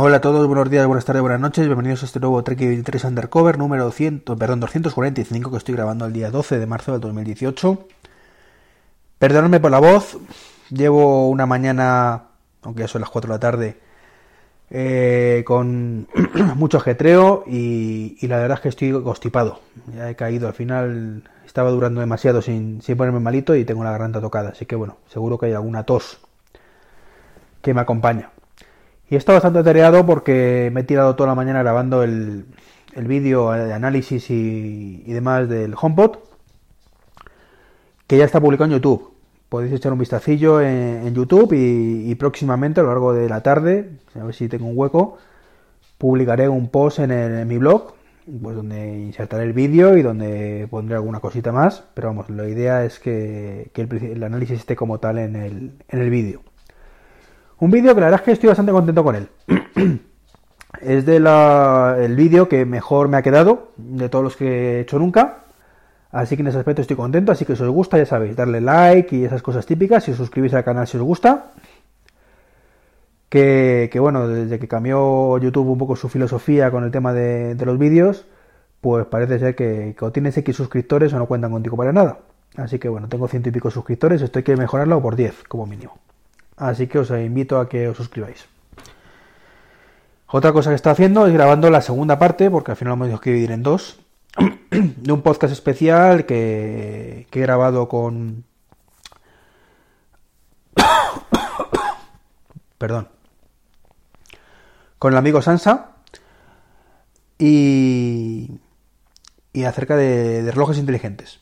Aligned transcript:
Hola 0.00 0.18
a 0.18 0.20
todos, 0.20 0.46
buenos 0.46 0.70
días, 0.70 0.86
buenas 0.86 1.04
tardes, 1.04 1.22
buenas 1.22 1.40
noches, 1.40 1.66
bienvenidos 1.66 2.04
a 2.04 2.06
este 2.06 2.20
nuevo 2.20 2.40
Trek 2.44 2.56
23 2.56 3.02
Undercover 3.02 3.58
número 3.58 3.82
200, 3.82 4.38
perdón, 4.38 4.60
245 4.60 5.50
que 5.50 5.56
estoy 5.56 5.74
grabando 5.74 6.06
el 6.06 6.12
día 6.12 6.30
12 6.30 6.60
de 6.60 6.66
marzo 6.66 6.92
del 6.92 7.00
2018. 7.00 7.84
Perdonadme 9.18 9.58
por 9.58 9.72
la 9.72 9.80
voz, 9.80 10.16
llevo 10.70 11.28
una 11.28 11.46
mañana, 11.46 12.26
aunque 12.62 12.82
ya 12.82 12.86
son 12.86 13.00
las 13.00 13.10
4 13.10 13.28
de 13.28 13.34
la 13.34 13.40
tarde, 13.40 13.76
eh, 14.70 15.42
con 15.44 16.06
mucho 16.54 16.76
ajetreo 16.76 17.42
y, 17.44 18.24
la 18.28 18.36
verdad 18.36 18.58
es 18.58 18.62
que 18.62 18.68
estoy 18.68 19.02
constipado. 19.02 19.58
Ya 19.96 20.08
he 20.08 20.14
caído 20.14 20.46
al 20.46 20.54
final, 20.54 21.24
estaba 21.44 21.70
durando 21.70 21.98
demasiado 21.98 22.40
sin, 22.40 22.82
sin 22.82 22.96
ponerme 22.96 23.18
malito 23.18 23.56
y 23.56 23.64
tengo 23.64 23.82
la 23.82 23.90
garganta 23.90 24.20
tocada, 24.20 24.50
así 24.50 24.64
que 24.64 24.76
bueno, 24.76 24.98
seguro 25.08 25.38
que 25.38 25.46
hay 25.46 25.54
alguna 25.54 25.82
tos 25.82 26.20
que 27.62 27.74
me 27.74 27.80
acompaña. 27.80 28.30
Y 29.10 29.16
está 29.16 29.32
bastante 29.32 29.60
atareado 29.60 30.04
porque 30.04 30.70
me 30.72 30.80
he 30.80 30.84
tirado 30.84 31.16
toda 31.16 31.28
la 31.28 31.34
mañana 31.34 31.62
grabando 31.62 32.02
el, 32.02 32.46
el 32.94 33.06
vídeo 33.06 33.52
de 33.52 33.72
análisis 33.72 34.30
y, 34.30 35.02
demás 35.12 35.48
del 35.48 35.74
HomePod, 35.80 36.18
que 38.06 38.18
ya 38.18 38.24
está 38.24 38.40
publicado 38.40 38.66
en 38.66 38.72
YouTube. 38.72 39.12
Podéis 39.48 39.72
echar 39.72 39.92
un 39.92 39.98
vistacillo 39.98 40.60
en, 40.60 41.14
YouTube 41.14 41.52
y, 41.54 42.14
próximamente 42.16 42.80
a 42.80 42.82
lo 42.82 42.90
largo 42.90 43.14
de 43.14 43.28
la 43.28 43.42
tarde, 43.42 43.90
a 44.14 44.24
ver 44.24 44.34
si 44.34 44.48
tengo 44.48 44.66
un 44.66 44.76
hueco, 44.76 45.18
publicaré 45.96 46.48
un 46.48 46.68
post 46.68 46.98
en, 46.98 47.48
mi 47.48 47.58
blog, 47.58 47.94
pues 48.42 48.56
donde 48.56 48.98
insertaré 48.98 49.44
el 49.44 49.54
vídeo 49.54 49.96
y 49.96 50.02
donde 50.02 50.66
pondré 50.70 50.96
alguna 50.96 51.20
cosita 51.20 51.52
más. 51.52 51.84
Pero 51.94 52.08
vamos, 52.08 52.28
la 52.30 52.46
idea 52.48 52.84
es 52.84 52.98
que, 52.98 53.70
el, 53.74 54.04
el, 54.04 54.22
análisis 54.22 54.58
esté 54.58 54.76
como 54.76 54.98
tal 54.98 55.18
en 55.18 55.36
el, 55.36 55.72
en 55.88 56.00
el 56.00 56.10
vídeo. 56.10 56.42
Un 57.60 57.70
vídeo 57.70 57.94
que 57.94 58.00
la 58.00 58.06
verdad 58.06 58.20
es 58.20 58.24
que 58.24 58.32
estoy 58.32 58.48
bastante 58.48 58.72
contento 58.72 59.02
con 59.02 59.16
él. 59.16 59.28
es 60.80 61.04
de 61.06 61.16
el 61.16 62.16
vídeo 62.16 62.48
que 62.48 62.64
mejor 62.64 63.08
me 63.08 63.16
ha 63.16 63.22
quedado 63.22 63.72
de 63.76 64.08
todos 64.08 64.22
los 64.22 64.36
que 64.36 64.76
he 64.76 64.80
hecho 64.80 64.98
nunca. 64.98 65.38
Así 66.10 66.36
que 66.36 66.42
en 66.42 66.48
ese 66.48 66.58
aspecto 66.58 66.82
estoy 66.82 66.96
contento. 66.96 67.32
Así 67.32 67.44
que 67.44 67.56
si 67.56 67.62
os 67.62 67.68
gusta, 67.70 67.98
ya 67.98 68.06
sabéis, 68.06 68.36
darle 68.36 68.60
like 68.60 69.14
y 69.14 69.24
esas 69.24 69.42
cosas 69.42 69.66
típicas. 69.66 70.08
Y 70.08 70.14
suscribís 70.14 70.54
al 70.54 70.64
canal 70.64 70.86
si 70.86 70.96
os 70.96 71.02
gusta. 71.02 71.52
Que, 73.28 73.90
bueno, 74.00 74.26
desde 74.28 74.58
que 74.58 74.68
cambió 74.68 75.36
YouTube 75.38 75.68
un 75.68 75.78
poco 75.78 75.96
su 75.96 76.08
filosofía 76.08 76.70
con 76.70 76.84
el 76.84 76.90
tema 76.90 77.12
de, 77.12 77.54
los 77.62 77.78
vídeos, 77.78 78.24
pues 78.80 79.04
parece 79.06 79.38
ser 79.38 79.54
que, 79.54 79.94
que, 79.98 80.04
o 80.04 80.12
tienes 80.12 80.36
X 80.38 80.56
suscriptores 80.56 81.12
o 81.12 81.18
no 81.18 81.26
cuentan 81.26 81.50
contigo 81.50 81.76
para 81.76 81.92
nada. 81.92 82.20
Así 82.56 82.78
que 82.78 82.88
bueno, 82.88 83.08
tengo 83.08 83.28
ciento 83.28 83.50
y 83.50 83.52
pico 83.52 83.70
suscriptores, 83.70 84.22
esto 84.22 84.38
hay 84.38 84.44
que 84.44 84.56
mejorarlo 84.56 85.02
por 85.02 85.14
10 85.14 85.44
como 85.46 85.66
mínimo. 85.66 85.98
Así 86.58 86.86
que 86.86 86.98
os 86.98 87.10
invito 87.10 87.58
a 87.58 87.68
que 87.68 87.88
os 87.88 87.96
suscribáis. 87.96 88.46
Otra 90.26 90.52
cosa 90.52 90.70
que 90.70 90.76
está 90.76 90.90
haciendo 90.90 91.26
es 91.26 91.32
grabando 91.32 91.70
la 91.70 91.80
segunda 91.80 92.18
parte, 92.18 92.50
porque 92.50 92.72
al 92.72 92.76
final 92.76 92.94
hemos 92.94 93.06
tenido 93.06 93.20
que 93.20 93.30
dividir 93.30 93.52
en 93.52 93.62
dos, 93.62 94.00
de 94.70 95.12
un 95.12 95.22
podcast 95.22 95.52
especial 95.52 96.26
que, 96.26 97.26
he 97.30 97.40
grabado 97.40 97.88
con... 97.88 98.44
Perdón. 102.78 103.08
Con 104.98 105.12
el 105.12 105.18
amigo 105.18 105.40
Sansa. 105.40 105.92
Y, 107.38 108.60
y 109.52 109.64
acerca 109.64 109.96
de 109.96 110.50
relojes 110.50 110.76
inteligentes. 110.78 111.40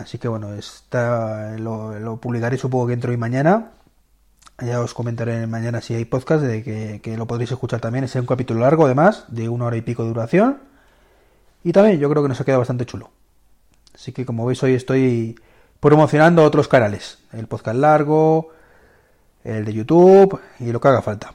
Así 0.00 0.18
que 0.18 0.28
bueno, 0.28 0.54
está, 0.54 1.56
lo, 1.58 2.18
publicaré 2.20 2.56
supongo 2.56 2.86
que 2.86 2.94
entro 2.94 3.12
y 3.12 3.16
mañana. 3.16 3.72
Ya 4.60 4.80
os 4.80 4.92
comentaré 4.92 5.46
mañana 5.46 5.80
si 5.80 5.94
hay 5.94 6.04
podcast 6.04 6.42
de 6.42 6.62
que, 6.62 7.16
lo 7.16 7.26
podréis 7.26 7.50
escuchar 7.50 7.80
también. 7.80 8.04
Es 8.04 8.14
un 8.14 8.26
capítulo 8.26 8.60
largo, 8.60 8.84
además, 8.84 9.24
de 9.28 9.48
una 9.48 9.64
hora 9.64 9.76
y 9.76 9.80
pico 9.80 10.02
de 10.02 10.10
duración. 10.10 10.58
Y 11.64 11.72
también 11.72 11.98
yo 11.98 12.10
creo 12.10 12.22
que 12.22 12.28
nos 12.28 12.40
ha 12.40 12.44
quedado 12.44 12.60
bastante 12.60 12.84
chulo. 12.84 13.10
Así 13.94 14.12
que 14.12 14.26
como 14.26 14.44
veis 14.44 14.62
hoy 14.62 14.74
estoy 14.74 15.38
promocionando 15.80 16.44
otros 16.44 16.68
canales. 16.68 17.18
El 17.32 17.46
podcast 17.46 17.78
largo, 17.78 18.50
el 19.44 19.64
de 19.64 19.72
YouTube 19.72 20.38
y 20.58 20.72
lo 20.72 20.80
que 20.80 20.88
haga 20.88 21.00
falta. 21.00 21.32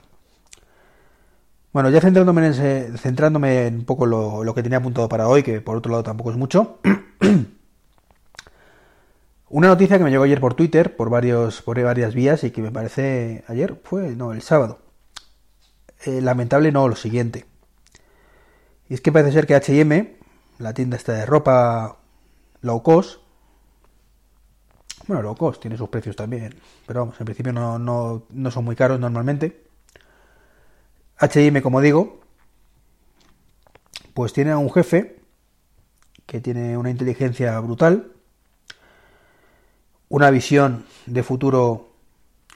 Bueno, 1.72 1.90
ya 1.90 2.00
centrándome 2.00 2.46
en, 2.46 2.96
centrándome 2.96 3.66
en 3.66 3.78
un 3.78 3.84
poco 3.84 4.06
lo, 4.06 4.44
lo 4.44 4.54
que 4.54 4.62
tenía 4.62 4.78
apuntado 4.78 5.08
para 5.08 5.28
hoy, 5.28 5.42
que 5.42 5.60
por 5.60 5.76
otro 5.76 5.90
lado 5.90 6.04
tampoco 6.04 6.30
es 6.30 6.36
mucho. 6.36 6.78
Una 9.56 9.68
noticia 9.68 9.96
que 9.96 10.04
me 10.04 10.10
llegó 10.10 10.24
ayer 10.24 10.38
por 10.38 10.52
Twitter, 10.52 10.96
por, 10.96 11.08
varios, 11.08 11.62
por 11.62 11.82
varias 11.82 12.14
vías, 12.14 12.44
y 12.44 12.50
que 12.50 12.60
me 12.60 12.70
parece 12.70 13.42
ayer, 13.48 13.80
fue, 13.82 14.14
no, 14.14 14.34
el 14.34 14.42
sábado. 14.42 14.80
Eh, 16.04 16.20
lamentable 16.20 16.72
no, 16.72 16.86
lo 16.88 16.94
siguiente. 16.94 17.46
Y 18.90 18.92
es 18.92 19.00
que 19.00 19.12
parece 19.12 19.32
ser 19.32 19.46
que 19.46 19.54
HM, 19.54 20.08
la 20.58 20.74
tienda 20.74 20.98
esta 20.98 21.14
de 21.14 21.24
ropa 21.24 21.96
low 22.60 22.82
cost, 22.82 23.22
bueno, 25.06 25.22
low 25.22 25.34
cost 25.34 25.62
tiene 25.62 25.78
sus 25.78 25.88
precios 25.88 26.16
también, 26.16 26.54
pero 26.86 27.00
vamos, 27.00 27.18
en 27.18 27.24
principio 27.24 27.54
no, 27.54 27.78
no, 27.78 28.24
no 28.28 28.50
son 28.50 28.62
muy 28.62 28.76
caros 28.76 29.00
normalmente. 29.00 29.64
HM, 31.18 31.62
como 31.62 31.80
digo, 31.80 32.20
pues 34.12 34.34
tiene 34.34 34.50
a 34.50 34.58
un 34.58 34.70
jefe 34.70 35.18
que 36.26 36.42
tiene 36.42 36.76
una 36.76 36.90
inteligencia 36.90 37.58
brutal 37.60 38.15
una 40.16 40.30
visión 40.30 40.86
de 41.04 41.22
futuro 41.22 41.90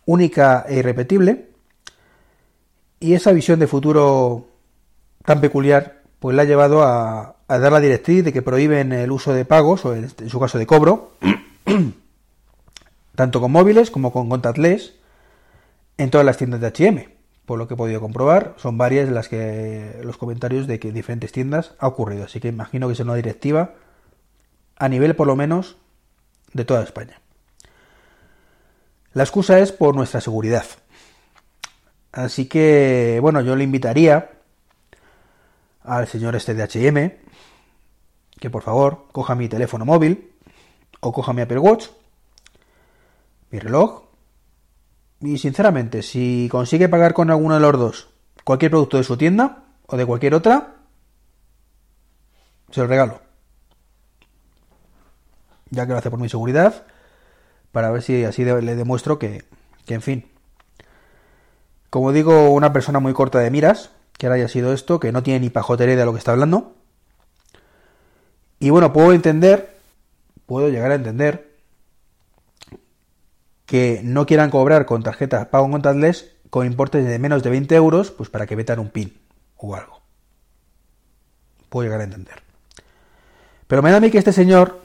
única 0.06 0.64
e 0.66 0.78
irrepetible. 0.78 1.50
Y 3.00 3.12
esa 3.12 3.32
visión 3.32 3.60
de 3.60 3.66
futuro 3.66 4.46
tan 5.26 5.42
peculiar, 5.42 6.00
pues 6.20 6.34
la 6.34 6.42
ha 6.42 6.46
llevado 6.46 6.82
a, 6.82 7.36
dar 7.48 7.70
la 7.70 7.80
directriz 7.80 8.24
de 8.24 8.32
que 8.32 8.40
prohíben 8.40 8.92
el 8.94 9.12
uso 9.12 9.34
de 9.34 9.44
pagos, 9.44 9.84
o 9.84 9.94
en, 9.94 10.08
su 10.08 10.40
caso 10.40 10.56
de 10.56 10.66
cobro, 10.66 11.12
tanto 13.14 13.42
con 13.42 13.52
móviles 13.52 13.90
como 13.90 14.10
con 14.10 14.30
contactless, 14.30 14.94
en 15.98 16.08
todas 16.08 16.24
las 16.24 16.38
tiendas 16.38 16.62
de 16.62 16.68
HM. 16.68 17.10
Por 17.44 17.58
lo 17.58 17.68
que 17.68 17.74
he 17.74 17.76
podido 17.76 18.00
comprobar, 18.00 18.54
son 18.56 18.78
varias 18.78 19.10
las 19.10 19.28
que 19.28 20.00
los 20.02 20.16
comentarios 20.16 20.66
de 20.66 20.80
que 20.80 20.88
en 20.88 20.94
diferentes 20.94 21.30
tiendas 21.30 21.74
ha 21.78 21.88
ocurrido. 21.88 22.24
Así 22.24 22.40
que 22.40 22.48
imagino 22.48 22.86
que 22.86 22.94
es 22.94 23.00
una 23.00 23.16
directiva 23.16 23.74
a 24.76 24.88
nivel 24.88 25.14
por 25.14 25.26
lo 25.26 25.36
menos 25.36 25.76
de 26.54 26.64
toda 26.64 26.82
España. 26.82 27.19
La 29.12 29.24
excusa 29.24 29.58
es 29.58 29.72
por 29.72 29.96
nuestra 29.96 30.20
seguridad. 30.20 30.64
Así 32.12 32.46
que, 32.46 33.18
bueno, 33.20 33.40
yo 33.40 33.56
le 33.56 33.64
invitaría 33.64 34.30
al 35.82 36.06
señor 36.06 36.36
este 36.36 36.54
de 36.54 36.62
HM 36.64 37.30
que 38.38 38.50
por 38.50 38.62
favor 38.62 39.06
coja 39.12 39.34
mi 39.34 39.48
teléfono 39.48 39.84
móvil 39.84 40.32
o 41.00 41.12
coja 41.12 41.32
mi 41.32 41.42
Apple 41.42 41.58
Watch, 41.58 41.88
mi 43.50 43.58
reloj, 43.58 44.04
y 45.20 45.36
sinceramente, 45.38 46.02
si 46.02 46.48
consigue 46.50 46.88
pagar 46.88 47.12
con 47.12 47.30
alguno 47.30 47.54
de 47.54 47.60
los 47.60 47.78
dos 47.78 48.08
cualquier 48.44 48.70
producto 48.70 48.96
de 48.96 49.04
su 49.04 49.16
tienda 49.18 49.64
o 49.86 49.96
de 49.96 50.06
cualquier 50.06 50.34
otra, 50.34 50.76
se 52.70 52.80
lo 52.80 52.86
regalo. 52.86 53.20
Ya 55.68 55.86
que 55.86 55.92
lo 55.92 55.98
hace 55.98 56.10
por 56.10 56.18
mi 56.18 56.28
seguridad 56.28 56.86
para 57.72 57.90
ver 57.90 58.02
si 58.02 58.24
así 58.24 58.44
le 58.44 58.76
demuestro 58.76 59.18
que, 59.18 59.44
que, 59.86 59.94
en 59.94 60.02
fin. 60.02 60.30
Como 61.90 62.12
digo, 62.12 62.50
una 62.50 62.72
persona 62.72 63.00
muy 63.00 63.12
corta 63.12 63.38
de 63.40 63.50
miras, 63.50 63.90
que 64.16 64.26
ahora 64.26 64.36
haya 64.36 64.48
sido 64.48 64.72
esto, 64.72 65.00
que 65.00 65.12
no 65.12 65.22
tiene 65.22 65.40
ni 65.40 65.50
pajotería 65.50 65.96
de 65.96 66.04
lo 66.04 66.12
que 66.12 66.18
está 66.18 66.32
hablando. 66.32 66.74
Y 68.58 68.70
bueno, 68.70 68.92
puedo 68.92 69.12
entender, 69.12 69.78
puedo 70.46 70.68
llegar 70.68 70.90
a 70.92 70.96
entender 70.96 71.50
que 73.66 74.00
no 74.02 74.26
quieran 74.26 74.50
cobrar 74.50 74.84
con 74.84 75.02
tarjetas 75.02 75.46
pago 75.46 75.70
contactless 75.70 76.32
con 76.50 76.66
importes 76.66 77.06
de 77.06 77.18
menos 77.18 77.42
de 77.42 77.50
20 77.50 77.74
euros, 77.76 78.10
pues 78.10 78.28
para 78.28 78.46
que 78.46 78.56
metan 78.56 78.80
un 78.80 78.90
pin 78.90 79.16
o 79.56 79.76
algo. 79.76 80.00
Puedo 81.68 81.84
llegar 81.84 82.00
a 82.00 82.04
entender. 82.04 82.42
Pero 83.68 83.82
me 83.82 83.92
da 83.92 83.98
a 83.98 84.00
mí 84.00 84.10
que 84.10 84.18
este 84.18 84.32
señor, 84.32 84.82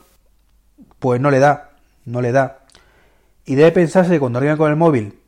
pues 1.00 1.20
no 1.20 1.32
le 1.32 1.40
da, 1.40 1.72
no 2.06 2.22
le 2.22 2.32
da 2.32 2.65
y 3.46 3.56
debe 3.56 3.72
pensarse 3.72 4.12
que 4.12 4.20
cuando 4.20 4.40
arriba 4.40 4.58
con 4.58 4.72
el 4.72 4.76
móvil 4.76 5.20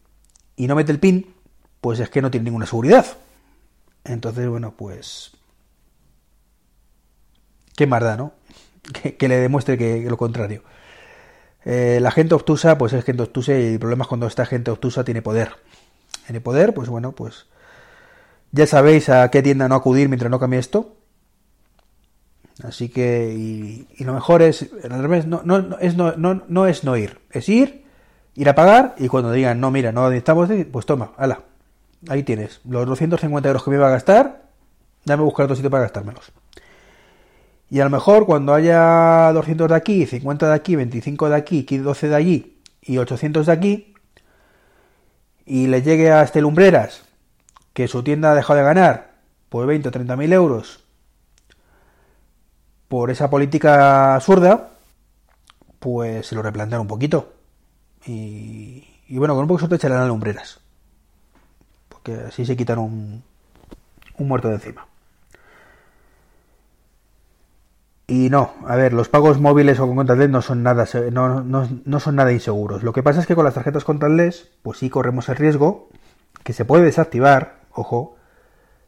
y 0.56 0.68
no 0.68 0.76
mete 0.76 0.92
el 0.92 1.00
pin, 1.00 1.34
pues 1.82 2.00
es 2.00 2.10
que 2.10 2.22
no 2.22 2.32
tiene 2.32 2.46
ninguna 2.46 2.66
seguridad. 2.66 3.06
Entonces, 4.04 4.48
bueno, 4.48 4.74
pues... 4.76 5.32
Qué 7.76 7.86
más 7.86 8.18
¿no? 8.18 8.34
Que, 9.18 9.28
le 9.28 9.38
demuestre 9.38 9.78
que, 9.78 10.02
lo 10.02 10.18
contrario. 10.18 10.64
Eh, 11.64 12.00
la 12.02 12.12
gente 12.12 12.34
obtusa, 12.34 12.78
pues 12.78 12.94
es 12.94 13.04
gente 13.04 13.24
obtusa 13.24 13.54
y 13.54 13.74
el 13.74 13.80
problema 13.80 14.04
es 14.04 14.08
cuando 14.08 14.26
esta 14.26 14.46
gente 14.46 14.72
obtusa 14.72 15.04
tiene 15.04 15.22
poder. 15.22 15.52
Tiene 16.26 16.42
poder, 16.42 16.74
pues 16.74 16.90
bueno, 16.90 17.12
pues... 17.12 17.46
Ya 18.52 18.66
sabéis 18.66 19.10
a 19.10 19.30
qué 19.30 19.44
tienda 19.44 19.68
no 19.68 19.76
acudir 19.76 20.08
mientras 20.08 20.32
no 20.32 20.40
cambie 20.40 20.60
esto. 20.60 20.96
Así 22.64 22.90
que, 22.90 23.36
y, 23.38 24.04
lo 24.04 24.14
mejor 24.14 24.42
es, 24.42 24.70
al 24.90 25.02
revés, 25.04 25.28
no, 25.28 25.44
no, 25.44 25.78
es 25.80 25.96
no, 25.96 26.16
no, 26.16 26.44
no 26.48 26.66
es 26.66 26.84
no 26.84 26.98
ir, 26.98 27.20
es 27.30 27.50
ir 27.50 27.87
ir 28.38 28.48
a 28.48 28.56
pagar 28.56 28.94
y 28.98 29.08
cuando 29.08 29.32
digan, 29.32 29.60
no, 29.60 29.72
mira, 29.72 29.92
no 29.92 30.08
necesitamos, 30.10 30.48
pues 30.72 30.86
toma, 30.86 31.12
ala, 31.18 31.42
ahí 32.08 32.22
tienes, 32.22 32.62
los 32.70 32.86
250 32.86 33.50
euros 33.50 33.64
que 33.64 33.72
me 33.72 33.78
iba 33.78 33.88
a 33.88 33.92
gastar, 33.92 34.44
dame 35.04 35.24
buscar 35.24 35.46
otro 35.46 35.56
sitio 35.56 35.72
para 35.72 35.84
gastármelos. 35.84 36.32
Y 37.70 37.80
a 37.80 37.84
lo 37.84 37.90
mejor 37.90 38.28
cuando 38.28 38.54
haya 38.54 39.32
200 39.34 39.68
de 39.68 39.76
aquí, 39.76 40.06
50 40.06 40.48
de 40.48 40.54
aquí, 40.54 40.76
25 40.76 41.30
de 41.30 41.36
aquí, 41.36 41.64
12 41.64 42.10
de 42.10 42.16
allí 42.16 42.60
y 42.82 43.00
800 43.00 43.48
de 43.48 43.52
aquí, 43.52 43.94
y 45.46 45.68
le 45.68 45.82
llegue 45.82 46.12
a 46.12 46.22
este 46.22 46.40
Lumbreras 46.40 47.04
que 47.74 47.88
su 47.88 48.04
tienda 48.04 48.32
ha 48.32 48.36
dejado 48.36 48.60
de 48.60 48.66
ganar 48.66 49.12
pues 49.50 49.66
20 49.66 49.90
o 49.90 49.92
30 49.92 50.16
mil 50.16 50.32
euros 50.32 50.84
por 52.88 53.10
esa 53.10 53.30
política 53.30 54.16
absurda, 54.16 54.72
pues 55.80 56.28
se 56.28 56.36
lo 56.36 56.44
replantean 56.44 56.82
un 56.82 56.88
poquito. 56.88 57.37
Y, 58.08 59.18
bueno, 59.18 59.34
con 59.34 59.44
un 59.44 59.48
poco 59.48 59.58
de 59.58 59.68
suerte 59.68 59.76
echarán 59.76 60.08
Lumbreras. 60.08 60.62
Porque 61.90 62.14
así 62.28 62.46
se 62.46 62.56
quitan 62.56 62.80
un, 62.80 63.24
muerto 64.18 64.48
de 64.48 64.56
encima. 64.56 64.88
Y 68.08 68.30
no, 68.30 68.54
a 68.66 68.78
ver, 68.78 68.94
los 68.94 69.10
pagos 69.10 69.42
móviles 69.42 69.80
o 69.80 69.88
con 69.88 69.98
contactless 69.98 70.30
no 70.30 70.42
son 70.42 70.64
nada 70.64 70.86
no, 71.12 71.44
no, 71.44 72.00
son 72.00 72.16
nada 72.16 72.32
inseguros. 72.32 72.82
Lo 72.82 72.94
que 72.94 73.04
pasa 73.04 73.20
es 73.20 73.28
que 73.28 73.36
con 73.36 73.44
las 73.44 73.56
tarjetas 73.56 73.84
contactless, 73.84 74.50
pues 74.62 74.78
sí 74.78 74.90
corremos 74.90 75.28
el 75.28 75.36
riesgo 75.36 75.90
que 76.44 76.54
se 76.54 76.64
puede 76.64 76.86
desactivar, 76.86 77.60
ojo, 77.74 78.16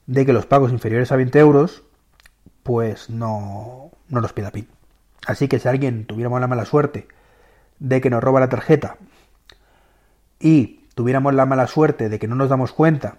de 0.07 0.25
que 0.25 0.31
los 0.31 0.45
pagos 0.45 0.71
inferiores 0.71 1.11
a 1.11 1.17
20 1.17 1.37
euros, 1.39 1.83
pues 2.63 3.09
no, 3.09 3.91
no 4.07 4.21
nos 4.21 4.31
pida 4.31 4.51
PIN. 4.51 4.69
Así 5.27 5.49
que 5.49 5.59
si 5.59 5.67
alguien 5.67 6.05
tuviéramos 6.05 6.39
la 6.39 6.47
mala 6.47 6.63
suerte 6.63 7.09
de 7.79 8.01
que 8.01 8.09
nos 8.09 8.23
roba 8.23 8.39
la 8.39 8.49
tarjeta 8.49 8.97
y 10.39 10.85
tuviéramos 10.95 11.33
la 11.33 11.45
mala 11.45 11.67
suerte 11.67 12.09
de 12.09 12.19
que 12.19 12.27
no 12.27 12.35
nos 12.35 12.49
damos 12.49 12.71
cuenta 12.71 13.17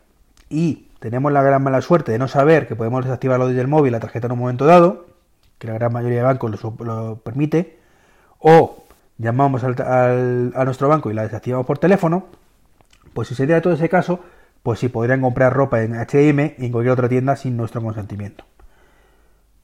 y 0.48 0.88
tenemos 0.98 1.32
la 1.32 1.42
gran 1.42 1.62
mala 1.62 1.80
suerte 1.80 2.12
de 2.12 2.18
no 2.18 2.28
saber 2.28 2.66
que 2.66 2.76
podemos 2.76 3.04
desactivarlo 3.04 3.48
desde 3.48 3.62
el 3.62 3.68
móvil 3.68 3.92
la 3.92 4.00
tarjeta 4.00 4.26
en 4.26 4.32
un 4.32 4.38
momento 4.38 4.66
dado, 4.66 5.06
que 5.58 5.66
la 5.66 5.74
gran 5.74 5.92
mayoría 5.92 6.18
de 6.18 6.24
bancos 6.24 6.62
lo, 6.80 7.16
permite, 7.16 7.78
o 8.38 8.84
llamamos 9.16 9.64
al, 9.64 10.52
a 10.54 10.64
nuestro 10.64 10.88
banco 10.88 11.10
y 11.10 11.14
la 11.14 11.22
desactivamos 11.22 11.66
por 11.66 11.78
teléfono, 11.78 12.26
pues 13.14 13.28
si 13.28 13.34
se 13.34 13.46
diera 13.46 13.62
todo 13.62 13.72
ese 13.72 13.88
caso, 13.88 14.20
pues 14.62 14.78
sí 14.78 14.88
podrían 14.88 15.20
comprar 15.20 15.52
ropa 15.52 15.82
en 15.82 15.94
H&M 15.94 16.56
y 16.58 16.66
en 16.66 16.72
cualquier 16.72 16.92
otra 16.92 17.08
tienda 17.08 17.36
sin 17.36 17.56
nuestro 17.56 17.82
consentimiento. 17.82 18.44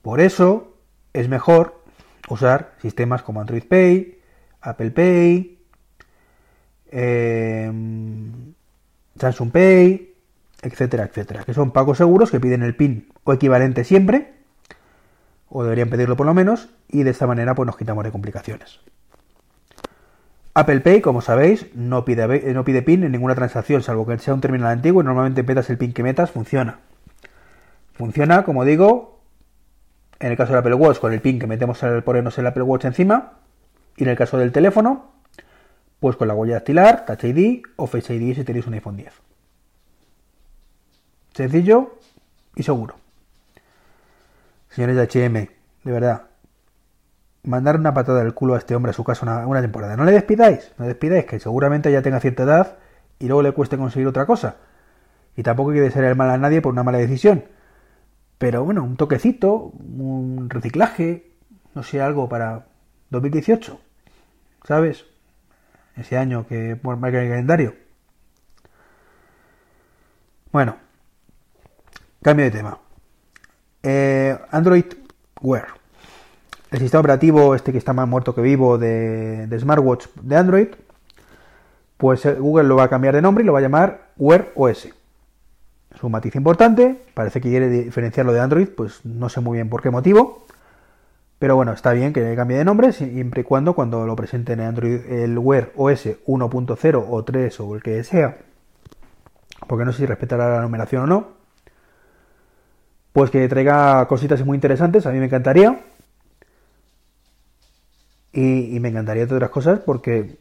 Por 0.01 0.21
eso 0.21 0.75
es 1.13 1.29
mejor 1.29 1.83
usar 2.29 2.73
sistemas 2.81 3.23
como 3.23 3.41
Android 3.41 3.65
Pay, 3.69 4.16
Apple 4.61 4.91
Pay, 4.91 5.59
em, 6.91 8.55
Samsung 9.19 9.51
Pay, 9.51 10.15
etcétera, 10.63 11.05
etcétera, 11.05 11.45
que 11.45 11.55
son 11.55 11.71
pagos 11.71 11.99
seguros 11.99 12.31
que 12.31 12.41
piden 12.41 12.63
el 12.63 12.75
PIN 12.75 13.09
o 13.25 13.33
equivalente 13.33 13.85
siempre 13.85 14.37
o 15.49 15.63
deberían 15.63 15.89
pedirlo 15.89 16.17
por 16.17 16.27
lo 16.27 16.35
menos, 16.35 16.69
y 16.89 17.03
de 17.03 17.11
esta 17.11 17.27
manera 17.27 17.55
pues 17.55 17.67
nos 17.67 17.77
quitamos 17.77 18.05
de 18.05 18.11
complicaciones. 18.11 18.81
Apple 20.55 20.81
Pay, 20.81 21.03
como 21.03 21.21
sabéis, 21.21 21.67
no 21.75 22.05
pide, 22.05 22.55
no 22.55 22.65
pide 22.65 22.83
PIN 22.83 23.05
en 23.05 23.13
ninguna 23.13 23.35
transacción, 23.35 23.83
salvo 23.83 24.07
que 24.07 24.19
sea 24.19 24.35
un 24.35 24.41
terminal 24.41 24.71
antiguo 24.71 25.03
y 25.03 25.05
normalmente 25.05 25.43
metas 25.43 25.69
el 25.71 25.79
PIN 25.79 25.93
que 25.93 26.03
metas, 26.03 26.31
funciona. 26.31 26.79
Funciona, 27.93 28.43
como 28.45 28.65
digo, 28.65 29.21
en 30.19 30.31
el 30.31 30.37
caso 30.37 30.53
del 30.53 30.61
Apple 30.61 30.75
Watch, 30.75 30.99
con 30.99 31.13
el 31.13 31.21
PIN 31.21 31.39
que 31.39 31.47
metemos 31.47 31.83
al 31.83 32.03
ponernos 32.03 32.39
el 32.39 32.47
Apple 32.47 32.63
Watch 32.63 32.87
encima, 32.87 33.35
y 33.97 34.05
en 34.05 34.11
el 34.11 34.17
caso 34.17 34.39
del 34.39 34.53
teléfono, 34.53 35.13
pues 36.01 36.17
con 36.17 36.29
la 36.29 36.35
huella 36.35 36.55
dactilar, 36.55 37.05
Touch 37.07 37.25
ID 37.25 37.63
o 37.77 37.87
Face 37.87 38.15
ID 38.15 38.35
si 38.35 38.45
tenéis 38.45 38.67
un 38.67 38.75
iPhone 38.75 38.97
10. 38.97 39.13
Sencillo 41.35 41.99
y 42.55 42.63
seguro 42.63 42.97
señores 44.77 44.97
de 44.97 45.29
HM, 45.29 45.49
de 45.85 45.93
verdad, 45.93 46.25
mandar 47.45 47.77
una 47.77 47.95
patada 47.95 48.23
del 48.23 48.35
culo 48.35 48.55
a 48.55 48.59
este 48.59 48.75
hombre 48.75 48.91
a 48.91 48.93
su 48.93 49.05
casa 49.05 49.47
una, 49.47 49.61
temporada. 49.63 49.97
No 49.97 50.05
le 50.05 50.13
despidáis, 50.13 50.75
no 50.77 50.85
le 50.85 50.89
despidáis, 50.91 51.25
que 51.25 51.41
seguramente 51.41 51.91
ya 51.91 52.03
tenga 52.03 52.21
cierta 52.21 52.43
edad 52.43 52.77
y 53.19 53.27
luego 53.27 53.41
le 53.41 53.53
cueste 53.53 53.79
conseguir 53.79 54.07
otra 54.07 54.27
cosa. 54.27 54.57
Y 55.35 55.43
tampoco 55.43 55.71
quiere 55.71 55.91
ser 55.91 56.05
el 56.05 56.15
mal 56.15 56.29
a 56.29 56.37
nadie 56.37 56.61
por 56.61 56.75
una 56.75 56.83
mala 56.83 56.99
decisión. 56.99 57.45
Pero 58.37 58.65
bueno, 58.65 58.85
un 58.85 58.99
toquecito, 58.99 59.57
un 59.57 60.51
reciclaje, 60.51 61.33
no 61.75 61.83
sé, 61.83 62.03
algo 62.03 62.29
para 62.29 62.67
2018. 63.09 63.81
¿Sabes? 64.67 65.05
Ese 65.97 66.19
año 66.19 66.47
que 66.49 66.77
marca 66.83 67.23
el 67.23 67.29
calendario. 67.29 67.75
Bueno, 70.51 70.77
cambio 72.21 72.47
de 72.47 72.51
tema. 72.51 72.79
Eh, 73.83 74.37
Android 74.51 74.87
Wear. 75.41 75.69
El 76.73 76.81
sistema 76.81 77.01
operativo, 77.01 77.55
este 77.55 77.71
que 77.71 77.79
está 77.79 77.93
más 77.93 78.09
muerto 78.09 78.35
que 78.35 78.41
vivo 78.41 78.77
de, 78.77 79.49
smartwatch 79.57 80.09
de 80.21 80.37
Android, 80.37 80.69
pues 81.97 82.27
eh, 82.27 82.35
Google 82.35 82.65
lo 82.65 82.75
va 82.75 82.85
a 82.85 82.91
cambiar 82.91 83.15
de 83.15 83.23
nombre 83.23 83.45
y 83.45 83.47
lo 83.47 83.53
va 83.53 83.61
a 83.61 83.63
llamar 83.63 84.11
Wear 84.17 84.51
OS. 84.57 84.87
Es 84.87 86.03
un 86.03 86.11
matiz 86.11 86.35
importante, 86.35 87.05
parece 87.15 87.41
que 87.41 87.51
quiere 87.51 87.69
diferenciarlo 87.69 88.33
de 88.33 88.41
Android, 88.41 88.69
pues 88.69 89.05
no 89.05 89.29
sé 89.29 89.41
muy 89.41 89.59
bien 89.59 89.71
por 89.71 89.81
qué 89.81 89.91
motivo. 89.91 90.46
Pero 91.39 91.57
bueno, 91.57 91.73
está 91.73 91.93
bien 91.93 92.13
que 92.13 92.35
cambie 92.35 92.57
de 92.57 92.65
nombre, 92.65 92.93
siempre 92.93 93.43
y 93.43 93.45
cuando 93.45 93.75
cuando 93.75 94.07
lo 94.07 94.17
presenten 94.17 94.61
en 94.61 94.67
Android 94.67 95.05
el 95.07 95.39
Wear 95.39 95.73
OS 95.77 96.07
1.0 96.27 97.05
o 97.09 97.25
3 97.25 97.61
o 97.61 97.75
el 97.75 97.83
que 97.83 98.03
sea. 98.05 98.39
Porque 99.67 99.85
no 99.85 99.93
sé 99.93 99.99
si 99.99 100.07
respetará 100.07 100.49
la 100.49 100.63
numeración 100.63 101.03
o 101.03 101.07
no 101.07 101.37
pues 103.17 103.31
que 103.31 103.49
traiga 103.49 104.07
cositas 104.09 104.45
muy 104.45 104.57
interesantes, 104.57 105.07
a 105.07 105.11
mí 105.11 105.19
me 105.19 105.25
encantaría. 105.25 105.81
Y, 108.31 108.79
me 108.79 108.91
encantaría 108.91 109.25
otras 109.25 109.49
cosas 109.49 109.79
porque, 109.79 110.37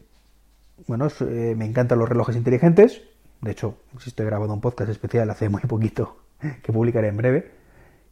bueno, 0.86 1.08
eh, 1.20 1.54
me 1.56 1.64
encantan 1.64 1.98
los 1.98 2.06
relojes 2.06 2.36
inteligentes. 2.36 3.00
De 3.40 3.52
hecho, 3.52 3.78
si 3.98 4.10
estoy 4.10 4.26
grabando 4.26 4.52
un 4.52 4.60
podcast 4.60 4.90
especial 4.90 5.30
hace 5.30 5.48
muy 5.48 5.62
poquito 5.62 6.18
que 6.62 6.70
publicaré 6.70 7.08
en 7.08 7.16
breve 7.16 7.50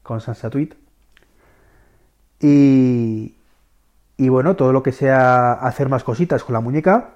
con 0.03 0.23
Sansa 0.23 0.49
Tweet. 0.49 0.71
Y, 2.47 3.37
y 4.19 4.29
bueno, 4.29 4.55
todo 4.55 4.75
lo 4.75 4.83
que 4.83 4.93
sea 4.93 5.55
hacer 5.55 5.89
más 5.89 6.05
cositas 6.05 6.45
con 6.45 6.53
la 6.53 6.61
muñeca, 6.61 7.13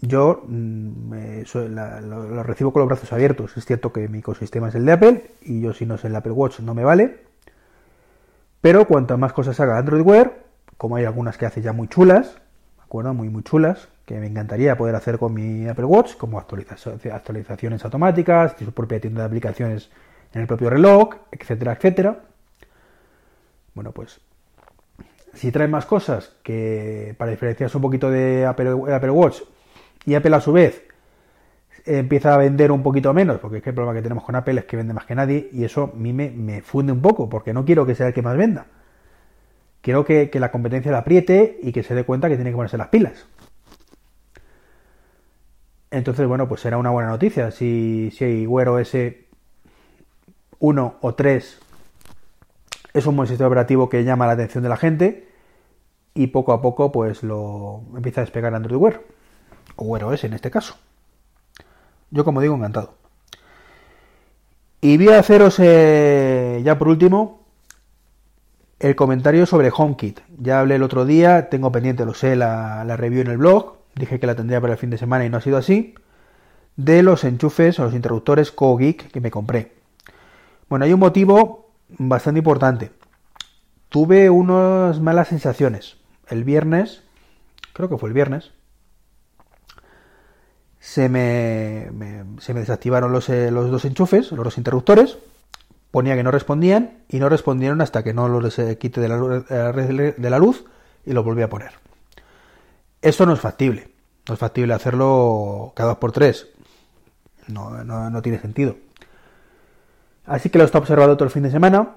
yo 0.00 0.42
mm, 0.48 1.12
lo, 1.52 2.42
recibo 2.42 2.72
con 2.72 2.80
los 2.80 2.88
brazos 2.88 3.12
abiertos. 3.12 3.58
Es 3.58 3.66
cierto 3.66 3.92
que 3.92 4.08
mi 4.08 4.20
ecosistema 4.20 4.70
es 4.70 4.74
el 4.74 4.86
de 4.86 4.92
Apple 4.92 5.24
y 5.42 5.60
yo 5.60 5.74
si 5.74 5.84
no 5.84 5.96
es 5.96 6.04
el 6.06 6.16
Apple 6.16 6.32
Watch 6.32 6.60
no 6.60 6.72
me 6.72 6.82
vale. 6.82 7.18
Pero 8.62 8.86
cuanto 8.86 9.18
más 9.18 9.34
cosas 9.34 9.60
haga 9.60 9.76
Android 9.76 10.00
Wear, 10.00 10.44
como 10.78 10.96
hay 10.96 11.04
algunas 11.04 11.36
que 11.36 11.44
hace 11.44 11.60
ya 11.60 11.74
muy 11.74 11.88
chulas, 11.88 12.36
¿de 12.76 12.82
acuerdo? 12.82 13.12
Muy, 13.12 13.28
muy 13.28 13.42
chulas, 13.42 13.88
que 14.06 14.18
me 14.18 14.28
encantaría 14.28 14.78
poder 14.78 14.94
hacer 14.94 15.18
con 15.18 15.34
mi 15.34 15.68
Apple 15.68 15.84
Watch, 15.84 16.16
como 16.16 16.38
actualizaciones 16.38 17.84
automáticas, 17.84 18.54
su 18.58 18.72
propia 18.72 18.98
tienda 18.98 19.20
de 19.20 19.26
aplicaciones 19.26 19.90
en 20.32 20.40
el 20.40 20.46
propio 20.46 20.70
reloj, 20.70 21.16
etcétera, 21.32 21.74
etcétera. 21.74 22.20
Bueno, 23.74 23.92
pues 23.92 24.20
si 25.34 25.52
trae 25.52 25.68
más 25.68 25.86
cosas 25.86 26.32
que 26.42 27.14
para 27.18 27.30
diferenciarse 27.30 27.76
un 27.76 27.82
poquito 27.82 28.10
de 28.10 28.46
Apple 28.46 29.10
Watch 29.10 29.42
y 30.04 30.14
Apple 30.14 30.34
a 30.34 30.40
su 30.40 30.52
vez 30.52 30.82
empieza 31.86 32.34
a 32.34 32.38
vender 32.38 32.72
un 32.72 32.82
poquito 32.82 33.12
menos, 33.14 33.38
porque 33.38 33.58
es 33.58 33.62
que 33.62 33.70
el 33.70 33.74
problema 33.74 33.96
que 33.96 34.02
tenemos 34.02 34.24
con 34.24 34.34
Apple 34.36 34.60
es 34.60 34.64
que 34.66 34.76
vende 34.76 34.94
más 34.94 35.06
que 35.06 35.14
nadie 35.14 35.48
y 35.52 35.64
eso 35.64 35.92
a 35.94 35.96
mí 35.96 36.12
me, 36.12 36.62
funde 36.62 36.92
un 36.92 37.00
poco, 37.00 37.28
porque 37.28 37.52
no 37.52 37.64
quiero 37.64 37.86
que 37.86 37.94
sea 37.94 38.08
el 38.08 38.14
que 38.14 38.22
más 38.22 38.36
venda. 38.36 38.66
Quiero 39.80 40.04
que, 40.04 40.30
la 40.34 40.50
competencia 40.50 40.92
la 40.92 40.98
apriete 40.98 41.58
y 41.62 41.72
que 41.72 41.82
se 41.82 41.94
dé 41.94 42.04
cuenta 42.04 42.28
que 42.28 42.36
tiene 42.36 42.50
que 42.50 42.56
ponerse 42.56 42.76
las 42.76 42.88
pilas. 42.88 43.26
Entonces, 45.90 46.26
bueno, 46.26 46.46
pues 46.48 46.60
será 46.60 46.76
una 46.76 46.90
buena 46.90 47.08
noticia. 47.08 47.50
Si, 47.50 48.10
si 48.12 48.24
hay 48.24 48.46
Wear 48.46 48.68
OS 48.68 48.94
1 50.58 50.94
o 51.00 51.14
3 51.14 51.60
es 52.92 53.06
un 53.06 53.16
buen 53.16 53.28
sistema 53.28 53.48
operativo 53.48 53.88
que 53.88 54.04
llama 54.04 54.26
la 54.26 54.32
atención 54.32 54.62
de 54.62 54.68
la 54.68 54.76
gente 54.76 55.28
y 56.14 56.28
poco 56.28 56.52
a 56.52 56.60
poco 56.60 56.90
pues 56.92 57.22
lo 57.22 57.82
empieza 57.94 58.20
a 58.20 58.24
despegar 58.24 58.54
Android 58.54 58.76
Wear 58.76 59.00
o 59.76 59.84
Wear 59.84 60.04
OS 60.04 60.24
en 60.24 60.34
este 60.34 60.50
caso. 60.50 60.76
Yo, 62.10 62.24
como 62.24 62.40
digo, 62.40 62.54
encantado. 62.56 62.94
Y 64.80 64.96
voy 64.96 65.08
a 65.08 65.20
haceros 65.20 65.56
eh, 65.58 66.60
ya 66.64 66.78
por 66.78 66.88
último 66.88 67.40
el 68.80 68.96
comentario 68.96 69.46
sobre 69.46 69.70
HomeKit. 69.70 70.20
Ya 70.38 70.60
hablé 70.60 70.76
el 70.76 70.82
otro 70.82 71.04
día, 71.04 71.50
tengo 71.50 71.70
pendiente, 71.70 72.04
lo 72.04 72.14
sé, 72.14 72.34
la, 72.34 72.82
la 72.84 72.96
review 72.96 73.20
en 73.20 73.28
el 73.28 73.36
blog. 73.36 73.76
Dije 73.94 74.18
que 74.18 74.26
la 74.26 74.34
tendría 74.34 74.60
para 74.60 74.72
el 74.72 74.78
fin 74.78 74.90
de 74.90 74.98
semana 74.98 75.24
y 75.24 75.30
no 75.30 75.36
ha 75.36 75.42
sido 75.42 75.58
así. 75.58 75.94
De 76.76 77.02
los 77.02 77.24
enchufes 77.24 77.78
o 77.78 77.84
los 77.84 77.94
interruptores 77.94 78.50
CoGeek 78.50 79.10
que 79.10 79.20
me 79.20 79.30
compré. 79.30 79.72
Bueno, 80.68 80.86
hay 80.86 80.92
un 80.92 81.00
motivo 81.00 81.69
bastante 81.98 82.38
importante. 82.38 82.90
Tuve 83.88 84.30
unas 84.30 85.00
malas 85.00 85.28
sensaciones. 85.28 85.96
El 86.28 86.44
viernes, 86.44 87.02
creo 87.72 87.88
que 87.88 87.98
fue 87.98 88.08
el 88.08 88.14
viernes, 88.14 88.52
se 90.78 91.08
me, 91.08 91.90
se 92.40 92.54
me 92.54 92.60
desactivaron 92.60 93.12
los, 93.12 93.28
eh, 93.28 93.50
los, 93.50 93.70
dos 93.70 93.84
enchufes, 93.84 94.32
los 94.32 94.44
dos 94.44 94.58
interruptores, 94.58 95.18
ponía 95.90 96.16
que 96.16 96.22
no 96.22 96.30
respondían 96.30 97.02
y 97.08 97.18
no 97.18 97.28
respondieron 97.28 97.80
hasta 97.80 98.02
que 98.02 98.14
no 98.14 98.28
los 98.28 98.58
eh, 98.58 98.78
quite 98.78 99.00
de 99.00 99.08
la, 99.08 99.16
de 99.18 100.30
la 100.30 100.38
luz 100.38 100.64
y 101.04 101.12
los 101.12 101.24
volví 101.24 101.42
a 101.42 101.50
poner. 101.50 101.72
Esto 103.02 103.26
no 103.26 103.34
es 103.34 103.40
factible, 103.40 103.92
no 104.28 104.34
es 104.34 104.40
factible 104.40 104.72
hacerlo 104.72 105.72
cada 105.74 105.90
dos 105.90 105.98
por 105.98 106.12
tres, 106.12 106.48
no, 107.48 107.84
no, 107.84 108.08
no 108.08 108.22
tiene 108.22 108.38
sentido. 108.38 108.76
Así 110.30 110.48
que 110.48 110.58
lo 110.58 110.64
está 110.64 110.78
observando 110.78 111.16
todo 111.16 111.24
el 111.24 111.32
fin 111.32 111.42
de 111.42 111.50
semana. 111.50 111.96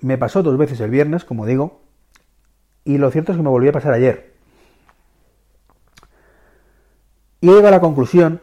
Me 0.00 0.18
pasó 0.18 0.42
dos 0.42 0.58
veces 0.58 0.78
el 0.80 0.90
viernes, 0.90 1.24
como 1.24 1.46
digo, 1.46 1.80
y 2.84 2.98
lo 2.98 3.10
cierto 3.10 3.32
es 3.32 3.38
que 3.38 3.42
me 3.42 3.48
volvió 3.48 3.70
a 3.70 3.72
pasar 3.72 3.94
ayer. 3.94 4.34
Y 7.40 7.46
llega 7.46 7.68
a 7.68 7.70
la 7.70 7.80
conclusión 7.80 8.42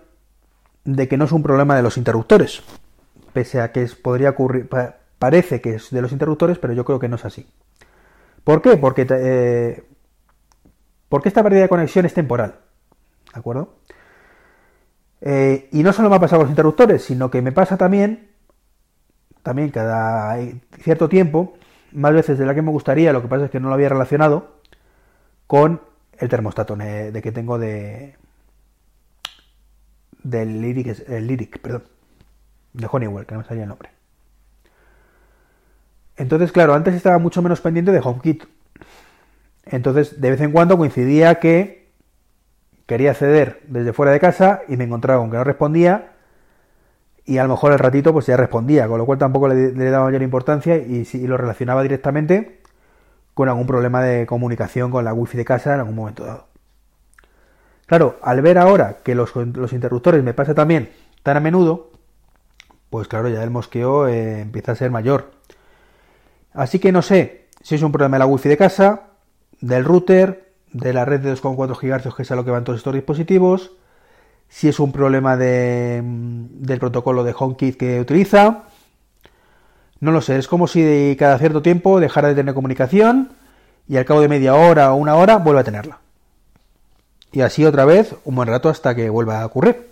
de 0.84 1.08
que 1.08 1.16
no 1.16 1.26
es 1.26 1.32
un 1.32 1.44
problema 1.44 1.76
de 1.76 1.84
los 1.84 1.98
interruptores, 1.98 2.64
pese 3.34 3.62
a 3.62 3.72
que 3.72 3.88
podría 4.02 4.32
ocurrir, 4.32 4.68
parece 5.20 5.62
que 5.62 5.76
es 5.76 5.92
de 5.92 6.02
los 6.02 6.12
interruptores, 6.12 6.58
pero 6.58 6.74
yo 6.74 6.86
creo 6.86 6.98
que 6.98 7.08
no 7.08 7.18
es 7.18 7.26
así. 7.26 7.48
¿Por 8.44 8.64
qué? 8.64 8.78
Porque, 8.78 9.06
eh, 9.12 9.84
porque 11.08 11.30
esta 11.30 11.44
pérdida 11.44 11.62
de 11.62 11.70
conexión 11.70 12.08
es 12.08 12.16
temporal, 12.16 12.62
¿de 13.32 13.40
acuerdo? 13.40 13.76
Eh, 15.22 15.70
y 15.72 15.84
no 15.84 15.94
solo 15.94 16.10
me 16.10 16.16
ha 16.16 16.20
pasado 16.20 16.42
los 16.42 16.50
interruptores, 16.50 17.04
sino 17.04 17.30
que 17.30 17.44
me 17.44 17.52
pasa 17.52 17.78
también, 17.78 18.34
también 19.46 19.70
cada 19.70 20.38
cierto 20.82 21.08
tiempo, 21.08 21.54
más 21.92 22.14
veces 22.14 22.40
de 22.40 22.48
la 22.48 22.56
que 22.56 22.64
me 22.64 22.72
gustaría, 22.72 23.14
lo 23.14 23.22
que 23.22 23.28
pasa 23.28 23.46
es 23.46 23.52
que 23.52 23.60
no 23.60 23.70
lo 23.70 23.76
había 23.76 23.90
relacionado 23.90 24.56
con 25.46 25.82
el 26.18 26.30
termostato 26.30 26.76
de 26.76 27.22
que 27.22 27.32
tengo 27.32 27.60
de, 27.60 28.16
del 30.24 30.62
Lyric, 30.62 31.08
el 31.08 31.28
Lyric, 31.28 31.60
perdón, 31.60 31.84
de 32.74 32.88
Honeywell, 32.92 33.28
que 33.28 33.36
no 33.36 33.42
me 33.42 33.48
salía 33.48 33.64
el 33.64 33.70
nombre. 33.70 33.92
Entonces, 36.18 36.52
claro, 36.52 36.74
antes 36.74 36.96
estaba 36.96 37.20
mucho 37.20 37.44
menos 37.44 37.62
pendiente 37.62 37.92
de 37.92 38.02
HomeKit. 38.04 38.46
Entonces, 39.66 40.20
de 40.20 40.32
vez 40.32 40.42
en 40.42 40.52
cuando 40.52 40.76
coincidía 40.78 41.40
que 41.40 41.92
quería 42.88 43.12
acceder 43.12 43.62
desde 43.68 43.94
fuera 43.94 44.12
de 44.12 44.20
casa 44.20 44.62
y 44.68 44.76
me 44.76 44.86
encontraba 44.86 45.22
con 45.22 45.30
que 45.30 45.38
no 45.38 45.44
respondía 45.44 46.15
y 47.26 47.40
a 47.40 47.44
lo 47.44 47.50
mejor 47.50 47.72
el 47.72 47.80
ratito 47.80 48.14
pues 48.14 48.28
ya 48.28 48.38
respondía, 48.38 48.88
con 48.88 49.00
lo 49.00 49.06
cual 49.06 49.18
tampoco 49.18 49.48
le, 49.48 49.72
daba 49.74 50.06
mayor 50.06 50.22
importancia 50.22 50.78
y, 50.78 51.06
si, 51.06 51.26
lo 51.26 51.38
relacionaba 51.38 51.82
directamente 51.82 52.62
con 53.34 53.50
algún 53.50 53.66
problema 53.68 54.02
de 54.04 54.26
comunicación 54.26 54.92
con 54.92 55.04
la 55.04 55.14
wifi 55.14 55.38
de 55.38 55.46
casa 55.46 55.74
en 55.74 55.80
algún 55.80 55.96
momento 55.96 56.24
dado. 56.24 56.48
Claro, 57.88 58.18
al 58.22 58.42
ver 58.42 58.58
ahora 58.58 58.98
que 59.04 59.16
los, 59.16 59.36
interruptores 59.36 60.24
me 60.24 60.34
pasa 60.34 60.54
también 60.54 60.92
tan 61.24 61.38
a 61.38 61.40
menudo, 61.40 61.92
pues 62.90 63.08
claro, 63.08 63.28
ya 63.30 63.44
el 63.44 63.50
mosqueo 63.50 64.08
eh, 64.08 64.42
empieza 64.42 64.72
a 64.72 64.76
ser 64.76 64.92
mayor. 64.92 65.32
Así 66.54 66.80
que 66.80 66.92
no 66.92 67.02
sé 67.02 67.48
si 67.62 67.76
es 67.76 67.82
un 67.82 67.92
problema 67.92 68.18
de 68.18 68.20
la 68.20 68.28
wifi 68.28 68.48
de 68.48 68.58
casa, 68.58 69.08
del 69.60 69.84
router, 69.84 70.54
de 70.72 70.94
la 70.94 71.06
red 71.06 71.22
de 71.22 71.34
2,4 71.34 71.78
GHz 71.78 72.16
que 72.16 72.22
es 72.22 72.32
a 72.32 72.36
lo 72.36 72.46
que 72.46 72.52
van 72.52 72.64
todos 72.64 72.78
estos 72.78 72.94
dispositivos, 72.94 73.72
si 74.50 74.68
es 74.68 74.80
un 74.80 74.92
problema 74.92 75.38
de, 75.38 76.02
del 76.04 76.80
protocolo 76.80 77.24
de 77.24 77.36
HomeKit 77.38 77.78
que 77.78 78.00
utiliza. 78.00 78.64
No 80.00 80.12
lo 80.12 80.22
sé, 80.22 80.38
es 80.38 80.48
como 80.48 80.68
si 80.68 81.16
cada 81.18 81.38
cierto 81.38 81.62
tiempo 81.62 82.00
dejara 82.00 82.28
de 82.28 82.36
tener 82.36 82.54
comunicación 82.54 83.32
y 83.88 83.98
al 83.98 84.06
cabo 84.06 84.22
de 84.22 84.28
media 84.28 84.56
hora 84.56 84.94
o 84.94 84.96
una 84.96 85.16
hora 85.16 85.38
vuelve 85.38 85.62
a 85.62 85.64
tenerla 85.64 86.00
y 87.36 87.42
así 87.42 87.66
otra 87.66 87.84
vez 87.84 88.16
un 88.24 88.34
buen 88.36 88.48
rato 88.48 88.70
hasta 88.70 88.96
que 88.96 89.10
vuelva 89.10 89.42
a 89.42 89.46
ocurrir. 89.46 89.90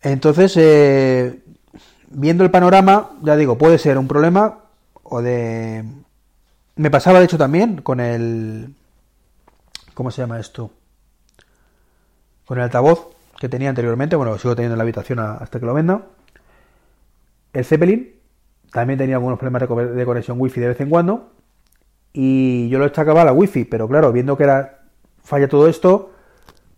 Entonces, 0.00 0.52
eh, 0.56 1.44
viendo 2.10 2.42
el 2.42 2.50
panorama, 2.50 3.10
ya 3.22 3.36
digo, 3.36 3.56
puede 3.56 3.78
ser 3.78 3.96
un 3.98 4.08
problema 4.08 4.58
o 5.04 5.22
de... 5.22 5.84
Me 6.74 6.90
pasaba 6.90 7.20
de 7.20 7.26
hecho 7.26 7.38
también 7.38 7.82
con 7.82 8.00
el... 8.00 8.74
¿Cómo 9.94 10.10
se 10.10 10.22
llama 10.22 10.40
esto? 10.40 10.72
Con 12.52 12.58
el 12.58 12.64
altavoz 12.64 13.08
que 13.40 13.48
tenía 13.48 13.70
anteriormente, 13.70 14.14
bueno, 14.14 14.32
lo 14.32 14.38
sigo 14.38 14.54
teniendo 14.54 14.74
en 14.74 14.76
la 14.76 14.82
habitación 14.82 15.20
hasta 15.20 15.58
que 15.58 15.64
lo 15.64 15.72
venda. 15.72 16.02
El 17.54 17.64
Zeppelin 17.64 18.14
también 18.70 18.98
tenía 18.98 19.16
algunos 19.16 19.38
problemas 19.38 19.96
de 19.96 20.04
conexión 20.04 20.38
wifi 20.38 20.60
de 20.60 20.68
vez 20.68 20.80
en 20.82 20.90
cuando. 20.90 21.32
Y 22.12 22.68
yo 22.68 22.78
lo 22.78 22.84
achacaba 22.84 23.22
a 23.22 23.24
la 23.24 23.32
wifi, 23.32 23.64
pero 23.64 23.88
claro, 23.88 24.12
viendo 24.12 24.36
que 24.36 24.44
era 24.44 24.82
falla 25.24 25.48
todo 25.48 25.66
esto, 25.66 26.12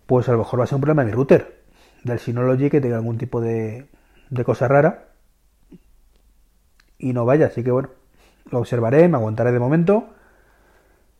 pues 0.05 0.29
a 0.29 0.31
lo 0.31 0.37
mejor 0.37 0.61
va 0.61 0.63
a 0.63 0.67
ser 0.67 0.75
un 0.75 0.81
problema 0.81 1.03
de 1.03 1.07
mi 1.07 1.13
router, 1.13 1.65
del 2.05 2.19
Synology 2.19 2.69
que 2.69 2.79
tenga 2.79 2.95
algún 2.95 3.17
tipo 3.17 3.41
de, 3.41 3.89
de 4.29 4.43
cosa 4.45 4.69
rara 4.69 5.09
y 6.97 7.11
no 7.11 7.25
vaya, 7.25 7.47
así 7.47 7.65
que 7.65 7.71
bueno, 7.71 7.89
lo 8.49 8.59
observaré, 8.59 9.09
me 9.09 9.17
aguantaré 9.17 9.51
de 9.51 9.59
momento. 9.59 10.07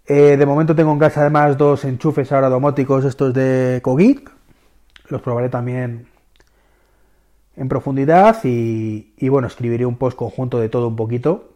Eh, 0.06 0.38
de 0.38 0.46
momento 0.46 0.78
tengo 0.78 0.94
en 0.94 1.00
casa 1.00 1.20
además 1.20 1.58
dos 1.58 1.84
enchufes 1.84 2.32
ahora 2.32 2.48
domóticos, 2.48 3.04
estos 3.04 3.34
de 3.34 3.82
Kogik, 3.84 4.35
los 5.10 5.22
probaré 5.22 5.50
también 5.50 6.08
en 7.56 7.70
profundidad 7.70 8.44
y, 8.44 9.14
y 9.18 9.30
bueno, 9.30 9.48
escribiré 9.48 9.86
un 9.86 9.98
post 9.98 10.18
conjunto 10.18 10.60
de 10.60 10.70
todo 10.70 10.88
un 10.88 10.96
poquito 10.96 11.54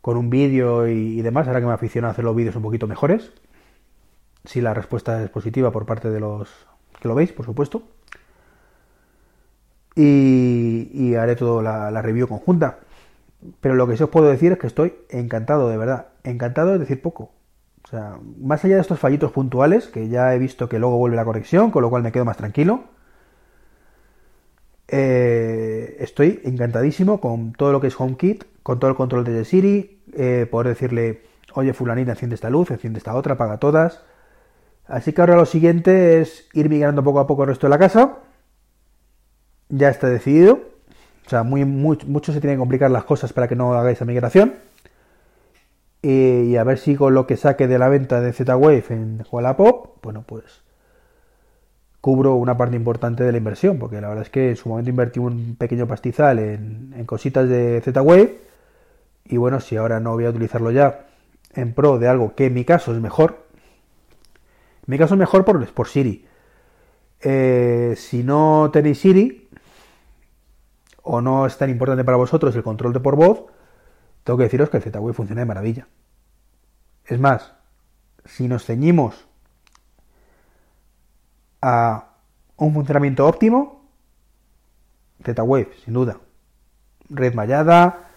con 0.00 0.16
un 0.16 0.30
vídeo 0.30 0.86
y, 0.88 1.18
y 1.18 1.22
demás, 1.22 1.48
ahora 1.48 1.60
que 1.60 1.66
me 1.66 1.72
aficiono 1.72 2.06
a 2.08 2.12
hacer 2.12 2.24
los 2.24 2.36
vídeos 2.36 2.54
un 2.56 2.62
poquito 2.62 2.86
mejores 2.86 3.32
si 4.46 4.60
la 4.60 4.72
respuesta 4.72 5.22
es 5.22 5.30
positiva 5.30 5.70
por 5.70 5.86
parte 5.86 6.10
de 6.10 6.20
los 6.20 6.48
que 7.00 7.08
lo 7.08 7.14
veis, 7.14 7.32
por 7.32 7.44
supuesto. 7.44 7.82
Y, 9.94 11.14
haré 11.14 11.36
toda 11.36 11.90
la, 11.90 12.02
review 12.02 12.28
conjunta. 12.28 12.80
Pero 13.60 13.74
lo 13.74 13.86
que 13.86 13.96
sí 13.96 14.02
os 14.02 14.10
puedo 14.10 14.28
decir 14.28 14.52
es 14.52 14.58
que 14.58 14.66
estoy 14.66 14.94
encantado, 15.08 15.68
de 15.68 15.76
verdad. 15.76 16.08
Encantado 16.24 16.74
es 16.74 16.80
decir 16.80 17.00
poco. 17.00 17.30
O 17.86 17.88
sea, 17.88 18.18
más 18.40 18.64
allá 18.64 18.74
de 18.74 18.80
estos 18.80 18.98
fallitos 18.98 19.30
puntuales, 19.30 19.86
que 19.86 20.08
ya 20.08 20.34
he 20.34 20.38
visto 20.40 20.68
que 20.68 20.80
luego 20.80 20.98
vuelve 20.98 21.14
la 21.14 21.24
conexión, 21.24 21.70
con 21.70 21.82
lo 21.82 21.90
cual 21.90 22.02
me 22.02 22.10
quedo 22.10 22.24
más 22.24 22.36
tranquilo. 22.36 22.84
Eh, 24.88 25.96
estoy 26.00 26.40
encantadísimo 26.44 27.20
con 27.20 27.52
todo 27.52 27.70
lo 27.70 27.80
que 27.80 27.86
es 27.88 28.00
HomeKit, 28.00 28.44
con 28.64 28.80
todo 28.80 28.90
el 28.90 28.96
control 28.96 29.22
de 29.24 29.44
Siri, 29.44 30.02
eh, 30.14 30.48
poder 30.50 30.68
decirle, 30.68 31.22
oye 31.54 31.72
fulanita, 31.72 32.10
enciende 32.12 32.34
esta 32.34 32.50
luz, 32.50 32.72
enciende 32.72 32.98
esta 32.98 33.14
otra, 33.14 33.34
apaga 33.34 33.58
todas 33.58 34.02
Así 34.88 35.12
que 35.12 35.20
ahora 35.20 35.36
lo 35.36 35.46
siguiente 35.46 36.20
es 36.20 36.48
ir 36.54 36.68
migrando 36.68 37.02
poco 37.02 37.20
a 37.20 37.26
poco 37.26 37.42
el 37.42 37.50
resto 37.50 37.66
de 37.66 37.70
la 37.70 37.78
casa. 37.78 38.18
Ya 39.68 39.88
está 39.88 40.08
decidido. 40.08 40.60
O 41.26 41.28
sea, 41.28 41.42
muy, 41.42 41.64
mucho 41.64 42.32
se 42.32 42.40
tienen 42.40 42.56
que 42.56 42.60
complicar 42.60 42.90
las 42.90 43.04
cosas 43.04 43.32
para 43.32 43.48
que 43.48 43.56
no 43.56 43.74
hagáis 43.74 43.98
esa 43.98 44.04
migración. 44.04 44.54
Y, 46.02 46.56
a 46.56 46.64
ver 46.64 46.78
si 46.78 46.94
con 46.94 47.14
lo 47.14 47.26
que 47.26 47.36
saque 47.36 47.66
de 47.66 47.78
la 47.78 47.88
venta 47.88 48.20
de 48.20 48.32
Z-Wave 48.32 48.84
en 48.90 49.24
Wallapop, 49.30 50.02
bueno, 50.02 50.22
pues 50.26 50.62
cubro 52.00 52.36
una 52.36 52.56
parte 52.56 52.76
importante 52.76 53.24
de 53.24 53.32
la 53.32 53.38
inversión, 53.38 53.78
porque 53.78 54.00
la 54.00 54.08
verdad 54.08 54.22
es 54.22 54.30
que 54.30 54.50
en 54.50 54.56
su 54.56 54.68
momento 54.68 54.90
invertí 54.90 55.18
un 55.18 55.56
pequeño 55.56 55.88
pastizal 55.88 56.38
en, 56.38 56.94
en 56.96 57.04
cositas 57.04 57.48
de 57.48 57.80
Z-Wave. 57.84 58.38
Y 59.24 59.36
bueno, 59.38 59.60
si 59.60 59.76
ahora 59.76 59.98
no 59.98 60.12
voy 60.12 60.26
a 60.26 60.30
utilizarlo 60.30 60.70
ya 60.70 61.06
en 61.54 61.74
pro 61.74 61.98
de 61.98 62.06
algo 62.06 62.34
que 62.36 62.46
en 62.46 62.54
mi 62.54 62.64
caso 62.64 62.92
es 62.92 63.00
mejor, 63.00 63.46
en 64.86 64.92
mi 64.92 64.98
caso 64.98 65.14
es 65.14 65.18
mejor 65.18 65.44
por, 65.44 65.66
por 65.72 65.88
Siri. 65.88 66.24
Eh, 67.20 67.94
si 67.96 68.22
no 68.22 68.70
tenéis 68.72 69.00
Siri, 69.00 69.48
o 71.02 71.20
no 71.20 71.46
es 71.46 71.56
tan 71.58 71.70
importante 71.70 72.04
para 72.04 72.16
vosotros 72.16 72.54
el 72.54 72.62
control 72.62 72.92
de 72.92 73.00
por 73.00 73.16
voz, 73.16 73.44
tengo 74.26 74.38
que 74.38 74.42
deciros 74.42 74.70
que 74.70 74.78
el 74.78 74.82
Z-Wave 74.82 75.14
funciona 75.14 75.42
de 75.42 75.46
maravilla. 75.46 75.86
Es 77.04 77.20
más, 77.20 77.52
si 78.24 78.48
nos 78.48 78.64
ceñimos 78.64 79.28
a 81.62 82.08
un 82.56 82.74
funcionamiento 82.74 83.24
óptimo, 83.24 83.88
Z-Wave, 85.24 85.70
sin 85.84 85.94
duda. 85.94 86.18
Red 87.08 87.34
mallada, 87.34 88.08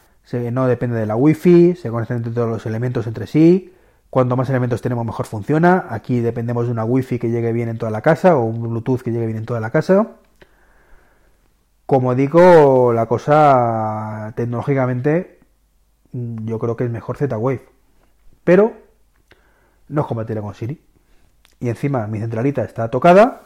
no 0.51 0.65
depende 0.65 0.97
de 0.97 1.05
la 1.05 1.15
Wi-Fi, 1.15 1.75
se 1.75 1.91
conectan 1.91 2.23
todos 2.23 2.49
los 2.49 2.65
elementos 2.65 3.05
entre 3.05 3.27
sí, 3.27 3.75
Cuanto 4.09 4.35
más 4.35 4.49
elementos 4.49 4.81
tenemos, 4.81 5.05
mejor 5.05 5.27
funciona. 5.27 5.85
Aquí 5.91 6.21
dependemos 6.21 6.65
de 6.65 6.71
una 6.71 6.83
Wi-Fi 6.83 7.19
que 7.19 7.29
llegue 7.29 7.53
bien 7.53 7.69
en 7.69 7.77
toda 7.77 7.91
la 7.91 8.01
casa 8.01 8.35
o 8.35 8.45
un 8.45 8.59
Bluetooth 8.67 9.03
que 9.03 9.11
llegue 9.11 9.27
bien 9.27 9.37
en 9.37 9.45
toda 9.45 9.59
la 9.59 9.69
casa. 9.69 10.07
Como 11.85 12.15
digo, 12.15 12.93
la 12.93 13.05
cosa 13.05 14.33
tecnológicamente 14.35 15.38
yo 16.11 16.59
creo 16.59 16.75
que 16.75 16.85
es 16.85 16.89
mejor 16.89 17.17
Z-Wave. 17.17 17.65
Pero 18.43 18.73
no 19.87 20.01
es 20.01 20.07
compatible 20.07 20.41
con 20.41 20.53
Siri. 20.55 20.81
Y 21.59 21.69
encima 21.69 22.07
mi 22.07 22.19
centralita 22.19 22.63
está 22.63 22.89
tocada, 22.89 23.41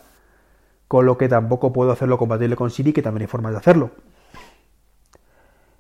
con 0.88 1.06
lo 1.06 1.18
que 1.18 1.28
tampoco 1.30 1.74
puedo 1.74 1.92
hacerlo 1.92 2.18
compatible 2.18 2.56
con 2.56 2.70
Siri, 2.72 2.94
que 2.94 3.02
también 3.02 3.24
hay 3.24 3.28
formas 3.28 3.54
de 3.54 3.58
hacerlo. 3.60 3.92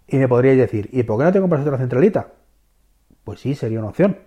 Y 0.07 0.17
me 0.17 0.27
podríais 0.27 0.57
decir, 0.57 0.89
¿y 0.91 1.03
por 1.03 1.17
qué 1.17 1.25
no 1.25 1.31
te 1.31 1.41
compras 1.41 1.61
otra 1.61 1.77
centralita? 1.77 2.27
Pues 3.23 3.39
sí, 3.39 3.55
sería 3.55 3.79
una 3.79 3.89
opción 3.89 4.17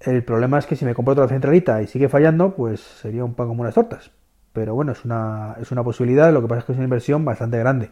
El 0.00 0.24
problema 0.24 0.58
es 0.58 0.66
que 0.66 0.76
si 0.76 0.84
me 0.84 0.94
compro 0.94 1.12
otra 1.12 1.28
centralita 1.28 1.82
y 1.82 1.86
sigue 1.86 2.08
fallando, 2.08 2.54
pues 2.54 2.80
sería 2.80 3.24
un 3.24 3.34
pan 3.34 3.48
como 3.48 3.62
unas 3.62 3.74
tortas. 3.74 4.10
Pero 4.52 4.74
bueno, 4.74 4.92
es 4.92 5.04
una, 5.04 5.56
es 5.60 5.70
una 5.72 5.84
posibilidad, 5.84 6.32
lo 6.32 6.42
que 6.42 6.48
pasa 6.48 6.60
es 6.60 6.64
que 6.66 6.72
es 6.72 6.78
una 6.78 6.84
inversión 6.84 7.24
bastante 7.24 7.58
grande. 7.58 7.90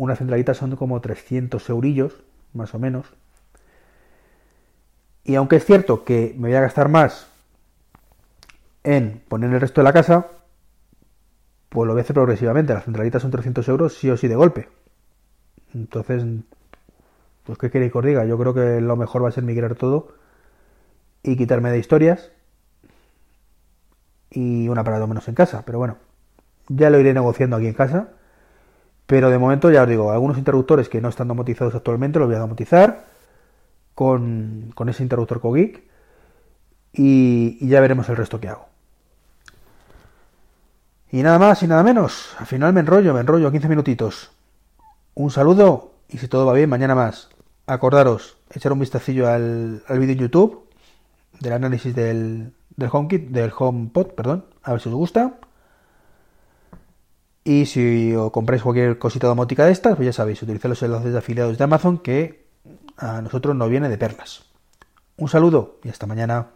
Una 0.00 0.16
centralita 0.16 0.54
son 0.54 0.76
como 0.76 0.98
300 1.02 1.68
eurillos, 1.68 2.14
más 2.54 2.74
o 2.74 2.78
menos. 2.78 3.04
Y 5.24 5.34
aunque 5.34 5.56
es 5.56 5.66
cierto 5.66 6.06
que 6.06 6.34
me 6.38 6.48
voy 6.48 6.56
a 6.56 6.62
gastar 6.62 6.88
más 6.88 7.26
en 8.82 9.20
poner 9.28 9.52
el 9.52 9.60
resto 9.60 9.82
de 9.82 9.84
la 9.84 9.92
casa, 9.92 10.28
pues 11.68 11.86
lo 11.86 11.92
voy 11.92 12.00
a 12.00 12.04
hacer 12.04 12.14
progresivamente. 12.14 12.72
Las 12.72 12.84
centralitas 12.84 13.20
son 13.20 13.30
300 13.30 13.68
euros 13.68 13.92
sí 13.92 14.08
o 14.08 14.16
sí 14.16 14.26
de 14.26 14.36
golpe. 14.36 14.70
Entonces, 15.74 16.24
pues 17.44 17.58
qué 17.58 17.70
queréis 17.70 17.92
que 17.92 17.98
os 17.98 18.04
diga. 18.06 18.24
Yo 18.24 18.38
creo 18.38 18.54
que 18.54 18.80
lo 18.80 18.96
mejor 18.96 19.22
va 19.22 19.28
a 19.28 19.32
ser 19.32 19.44
migrar 19.44 19.74
todo 19.74 20.14
y 21.22 21.36
quitarme 21.36 21.72
de 21.72 21.78
historias 21.78 22.32
y 24.30 24.66
un 24.66 24.78
aparato 24.78 25.06
menos 25.06 25.28
en 25.28 25.34
casa. 25.34 25.62
Pero 25.66 25.76
bueno, 25.76 25.98
ya 26.68 26.88
lo 26.88 26.98
iré 26.98 27.12
negociando 27.12 27.56
aquí 27.56 27.66
en 27.66 27.74
casa. 27.74 28.14
Pero 29.10 29.28
de 29.28 29.38
momento 29.38 29.72
ya 29.72 29.82
os 29.82 29.88
digo, 29.88 30.12
algunos 30.12 30.38
interruptores 30.38 30.88
que 30.88 31.00
no 31.00 31.08
están 31.08 31.26
domotizados 31.26 31.74
actualmente 31.74 32.20
los 32.20 32.28
voy 32.28 32.36
a 32.36 32.38
domotizar 32.38 33.06
con, 33.92 34.70
con 34.76 34.88
ese 34.88 35.02
interruptor 35.02 35.40
Cogeek 35.40 35.82
y, 36.92 37.58
y 37.60 37.68
ya 37.68 37.80
veremos 37.80 38.08
el 38.08 38.14
resto 38.14 38.38
que 38.38 38.46
hago. 38.46 38.68
Y 41.10 41.24
nada 41.24 41.40
más 41.40 41.60
y 41.64 41.66
nada 41.66 41.82
menos. 41.82 42.36
Al 42.38 42.46
final 42.46 42.72
me 42.72 42.78
enrollo, 42.78 43.12
me 43.12 43.18
enrollo 43.18 43.50
15 43.50 43.68
minutitos. 43.68 44.30
Un 45.14 45.32
saludo 45.32 45.90
y 46.08 46.18
si 46.18 46.28
todo 46.28 46.46
va 46.46 46.52
bien, 46.52 46.70
mañana 46.70 46.94
más. 46.94 47.30
Acordaros, 47.66 48.36
echar 48.54 48.70
un 48.70 48.78
vistacillo 48.78 49.28
al, 49.28 49.82
al 49.88 49.98
vídeo 49.98 50.12
en 50.12 50.20
YouTube 50.20 50.68
del 51.40 51.52
análisis 51.52 51.96
del, 51.96 52.52
del 52.76 52.88
HomeKit, 52.92 53.30
del 53.30 53.50
HomePod, 53.58 54.12
perdón, 54.12 54.44
a 54.62 54.70
ver 54.70 54.80
si 54.80 54.88
os 54.88 54.94
gusta. 54.94 55.34
Y 57.50 57.66
si 57.66 58.14
os 58.14 58.30
compráis 58.30 58.62
cualquier 58.62 58.96
cosita 58.96 59.26
domótica 59.26 59.64
de 59.64 59.72
estas, 59.72 59.96
pues 59.96 60.06
ya 60.06 60.12
sabéis, 60.12 60.40
utilicéis 60.40 60.68
los 60.70 60.82
enlaces 60.84 61.10
de 61.10 61.18
afiliados 61.18 61.58
de 61.58 61.64
Amazon 61.64 61.98
que 61.98 62.46
a 62.96 63.20
nosotros 63.22 63.56
nos 63.56 63.68
viene 63.68 63.88
de 63.88 63.98
perlas. 63.98 64.44
Un 65.16 65.28
saludo 65.28 65.80
y 65.82 65.88
hasta 65.88 66.06
mañana. 66.06 66.46